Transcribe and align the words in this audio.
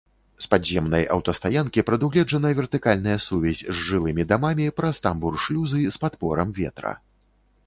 З 0.43 0.47
падземнай 0.51 1.03
аўтастаянкі 1.15 1.83
прадугледжана 1.89 2.51
вертыкальная 2.61 3.17
сувязь 3.27 3.61
з 3.65 3.77
жылымі 3.91 4.27
дамамі 4.33 4.67
праз 4.81 4.95
тамбур-шлюзы 5.05 5.81
з 5.91 6.03
падпорам 6.07 6.47
паветра. 6.59 6.97